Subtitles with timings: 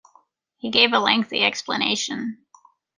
[0.57, 2.39] He gave a lengthy explanation.